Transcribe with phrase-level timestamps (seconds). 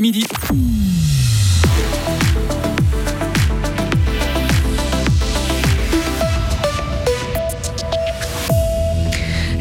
[0.00, 0.26] midi.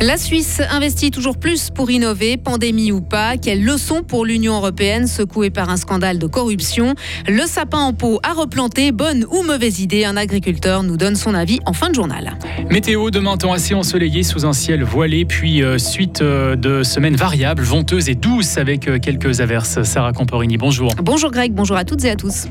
[0.06, 3.38] La Suisse investit toujours plus pour innover, pandémie ou pas.
[3.38, 6.94] Quelle leçon pour l'Union européenne secouée par un scandale de corruption
[7.28, 11.34] Le sapin en pot à replanter, bonne ou mauvaise idée Un agriculteur nous donne son
[11.34, 12.38] avis en fin de journal.
[12.70, 17.16] Météo, demain temps assez ensoleillé sous un ciel voilé, puis euh, suite euh, de semaines
[17.16, 19.82] variables, venteuses et douces avec euh, quelques averses.
[19.82, 20.94] Sarah Camporini, bonjour.
[21.02, 22.46] Bonjour Greg, bonjour à toutes et à tous.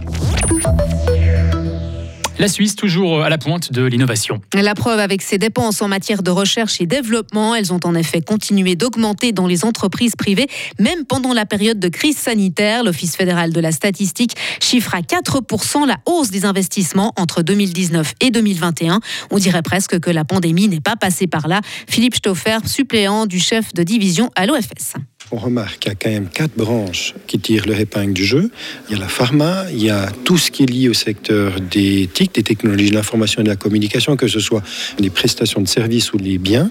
[2.40, 4.40] La Suisse, toujours à la pointe de l'innovation.
[4.54, 8.22] La preuve avec ses dépenses en matière de recherche et développement, elles ont en effet
[8.22, 10.48] continué d'augmenter dans les entreprises privées,
[10.80, 12.82] même pendant la période de crise sanitaire.
[12.82, 18.32] L'Office fédéral de la statistique chiffre à 4% la hausse des investissements entre 2019 et
[18.32, 18.98] 2021.
[19.30, 21.60] On dirait presque que la pandémie n'est pas passée par là.
[21.88, 24.96] Philippe Stoffer, suppléant du chef de division à l'OFS
[25.30, 28.50] on remarque qu'il y a quand même quatre branches qui tirent leur épingle du jeu.
[28.88, 31.60] Il y a la pharma, il y a tout ce qui est lié au secteur
[31.60, 34.62] des TIC, des technologies de l'information et de la communication, que ce soit
[34.98, 36.70] les prestations de services ou les biens.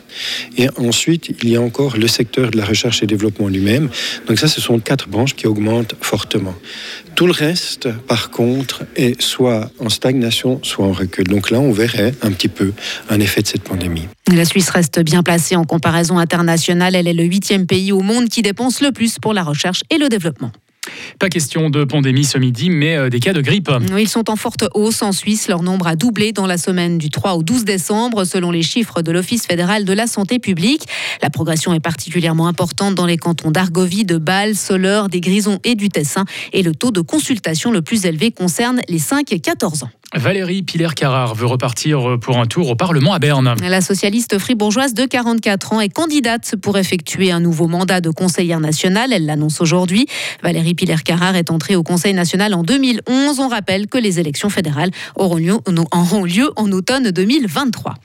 [0.57, 3.89] Et ensuite, il y a encore le secteur de la recherche et développement lui-même.
[4.27, 6.55] Donc ça, ce sont quatre branches qui augmentent fortement.
[7.15, 11.25] Tout le reste, par contre, est soit en stagnation, soit en recul.
[11.25, 12.73] Donc là, on verrait un petit peu
[13.09, 14.07] un effet de cette pandémie.
[14.31, 16.95] La Suisse reste bien placée en comparaison internationale.
[16.95, 19.97] Elle est le huitième pays au monde qui dépense le plus pour la recherche et
[19.97, 20.51] le développement.
[21.19, 23.71] Pas question de pandémie ce midi, mais euh, des cas de grippe.
[23.97, 25.47] Ils sont en forte hausse en Suisse.
[25.47, 29.01] Leur nombre a doublé dans la semaine du 3 au 12 décembre, selon les chiffres
[29.01, 30.85] de l'Office fédéral de la santé publique.
[31.21, 35.75] La progression est particulièrement importante dans les cantons d'Argovie, de Bâle, Soleure, des Grisons et
[35.75, 36.25] du Tessin.
[36.51, 39.89] Et le taux de consultation le plus élevé concerne les 5-14 ans.
[40.15, 43.55] Valérie Piller-Carrard veut repartir pour un tour au Parlement à Berne.
[43.67, 48.59] La socialiste fribourgeoise de 44 ans est candidate pour effectuer un nouveau mandat de conseillère
[48.59, 49.11] nationale.
[49.11, 50.05] Elle l'annonce aujourd'hui.
[50.43, 53.39] Valérie Piller-Carrard est entrée au Conseil national en 2011.
[53.39, 57.95] On rappelle que les élections fédérales auront lieu en automne 2023.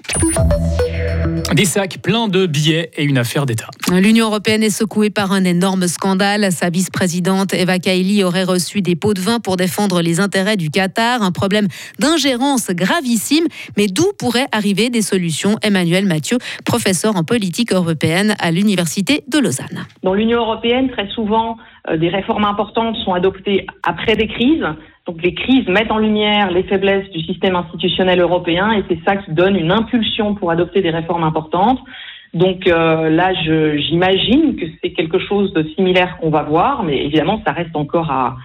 [1.55, 3.69] Des sacs pleins de billets et une affaire d'État.
[3.93, 6.53] L'Union européenne est secouée par un énorme scandale.
[6.53, 10.71] Sa vice-présidente Eva Kaili aurait reçu des pots de vin pour défendre les intérêts du
[10.71, 11.23] Qatar.
[11.23, 11.69] Un problème
[11.99, 13.47] d'ingérence gravissime.
[13.77, 15.57] Mais d'où pourraient arriver des solutions?
[15.63, 19.87] Emmanuel Mathieu, professeur en politique européenne à l'Université de Lausanne.
[20.03, 21.57] Dans l'Union européenne, très souvent,
[21.89, 24.65] euh, des réformes importantes sont adoptées après des crises.
[25.09, 29.17] Donc les crises mettent en lumière les faiblesses du système institutionnel européen et c'est ça
[29.17, 31.81] qui donne une impulsion pour adopter des réformes importantes.
[32.35, 37.41] Donc euh, là, j'imagine que c'est quelque chose de similaire qu'on va voir, mais évidemment,
[37.47, 38.37] ça reste encore à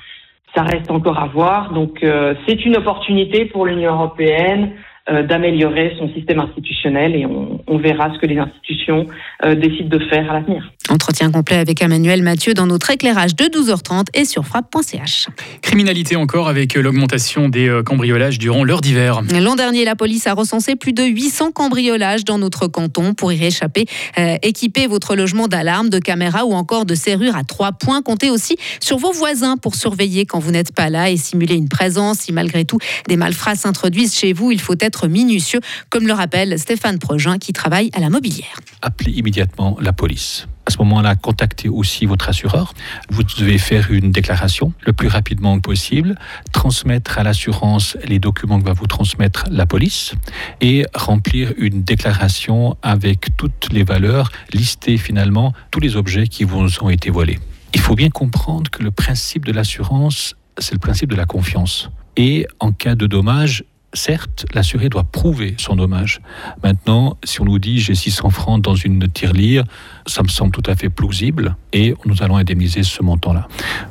[0.55, 1.73] ça reste encore à voir.
[1.73, 4.71] Donc euh, c'est une opportunité pour l'Union européenne
[5.09, 9.05] d'améliorer son système institutionnel et on, on, verra ce que les institutions
[9.43, 10.71] euh, décident de faire à l'avenir.
[10.89, 15.27] Entretien complet avec Emmanuel Mathieu dans notre éclairage de 12h30 et sur frappe.ch.
[15.61, 19.21] Criminalité encore avec l'augmentation des euh, cambriolages durant l'heure d'hiver.
[19.41, 23.13] L'an dernier, la police a recensé plus de 800 cambriolages dans notre canton.
[23.13, 23.85] Pour y échapper,
[24.17, 28.01] euh, équipez votre logement d'alarme, de caméras ou encore de serrures à trois points.
[28.01, 31.69] Comptez aussi sur vos voisins pour surveiller quand vous n'êtes pas là et simuler une
[31.69, 32.19] présence.
[32.19, 32.77] Si malgré tout
[33.09, 35.59] des malfrats s'introduisent chez vous, il faut être minutieux,
[35.89, 38.59] comme le rappelle Stéphane Progin qui travaille à la mobilière.
[38.81, 40.47] Appelez immédiatement la police.
[40.65, 42.73] À ce moment-là, contactez aussi votre assureur.
[43.09, 46.15] Vous devez faire une déclaration le plus rapidement possible,
[46.53, 50.13] transmettre à l'assurance les documents que va vous transmettre la police
[50.61, 56.65] et remplir une déclaration avec toutes les valeurs, lister finalement tous les objets qui vous
[56.81, 57.39] ont été volés.
[57.73, 61.89] Il faut bien comprendre que le principe de l'assurance, c'est le principe de la confiance.
[62.15, 66.21] Et en cas de dommage, certes, l'assuré doit prouver son dommage.
[66.63, 69.63] Maintenant, si on nous dit j'ai 600 francs dans une tirelire,
[70.05, 73.47] ça me semble tout à fait plausible et nous allons indemniser ce montant-là.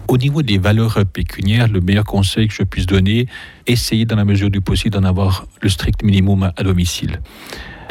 [0.09, 3.27] Au niveau des valeurs pécuniaires, le meilleur conseil que je puisse donner,
[3.67, 7.21] essayez dans la mesure du possible d'en avoir le strict minimum à domicile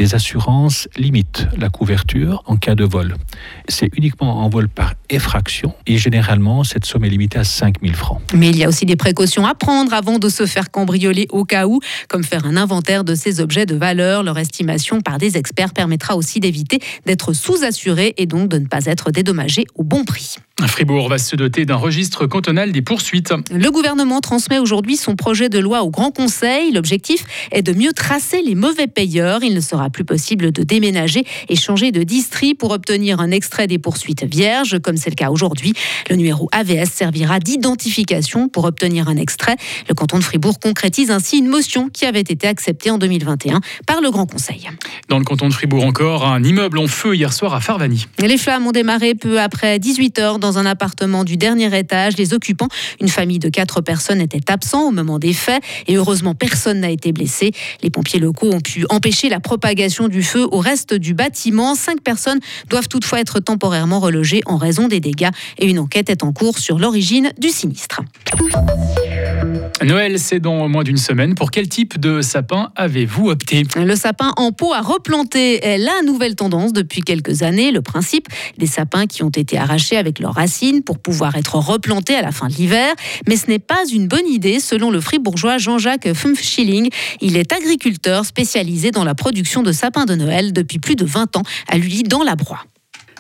[0.02, 3.14] les assurances limitent la couverture en cas de vol.
[3.68, 7.94] C'est uniquement en vol par effraction et généralement cette somme est limitée à 5 000
[7.94, 8.20] francs.
[8.34, 11.46] Mais il y a aussi des précautions à prendre avant de se faire cambrioler au
[11.46, 14.24] cas où, comme faire un inventaire de ces objets de valeur.
[14.24, 18.86] Leur estimation par des experts permettra aussi d'éviter d'être sous-assuré et donc de ne pas
[18.86, 20.38] être dédommagé au bon prix.
[20.68, 23.34] Fribourg va se doter d'un registre cantonal des poursuites.
[23.52, 26.72] Le gouvernement transmet aujourd'hui son projet de loi au Grand Conseil.
[26.72, 29.44] L'objectif est de mieux tracer les mauvais payeurs.
[29.44, 33.68] Il ne sera plus possible de déménager et changer de district pour obtenir un extrait
[33.68, 35.74] des poursuites vierges, comme c'est le cas aujourd'hui.
[36.10, 39.56] Le numéro AVS servira d'identification pour obtenir un extrait.
[39.90, 44.02] Le canton de Fribourg concrétise ainsi une motion qui avait été acceptée en 2021 par
[44.02, 44.68] le Grand Conseil.
[45.10, 48.08] Dans le canton de Fribourg encore, un immeuble en feu hier soir à Farvani.
[48.20, 52.18] Les flammes ont démarré peu après 18 heures dans un appartement du dernier étage.
[52.18, 56.36] Les occupants, une famille de quatre personnes, étaient absents au moment des faits et heureusement
[56.36, 57.52] personne n'a été blessé.
[57.84, 61.74] Les pompiers locaux ont pu empêcher la propagation du feu au reste du bâtiment.
[61.74, 62.40] Cinq personnes
[62.70, 66.60] doivent toutefois être temporairement relogées en raison des dégâts et une enquête est en cours
[66.60, 68.02] sur l'origine du sinistre.
[69.84, 71.36] Noël, c'est dans moins d'une semaine.
[71.36, 76.02] Pour quel type de sapin avez-vous opté Le sapin en pot à replanter est la
[76.06, 77.72] nouvelle tendance depuis quelques années.
[77.72, 78.28] Le principe
[78.58, 82.32] des sapins qui ont été arrachés avec leurs racines pour pouvoir être replantés à la
[82.32, 82.94] fin de l'hiver.
[83.28, 86.90] Mais ce n'est pas une bonne idée selon le fribourgeois Jean-Jacques Fumschilling.
[87.22, 91.38] Il est agriculteur spécialisé dans la production de sapins de Noël depuis plus de 20
[91.38, 92.64] ans à Lully dans la Broye.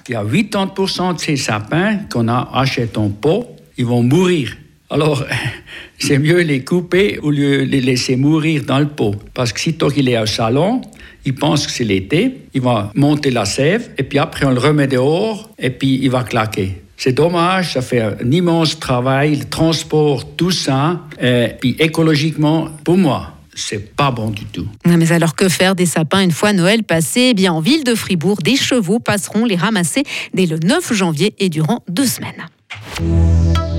[0.07, 3.47] Il y a 80% de ces sapins qu'on a achetés en pot,
[3.77, 4.55] ils vont mourir.
[4.91, 5.25] Alors,
[5.97, 9.15] c'est mieux les couper ou les laisser mourir dans le pot.
[9.33, 10.81] Parce que si toi il est au salon,
[11.25, 14.59] il pense que c'est l'été, il va monter la sève, et puis après on le
[14.59, 16.81] remet dehors, et puis il va claquer.
[16.97, 22.97] C'est dommage, ça fait un immense travail, le transport, tout ça, et puis écologiquement, pour
[22.97, 24.67] moi, c'est pas bon du tout.
[24.85, 27.29] Mais alors que faire des sapins une fois Noël passé?
[27.31, 30.03] Eh bien, en ville de Fribourg, des chevaux passeront les ramasser
[30.33, 32.45] dès le 9 janvier et durant deux semaines.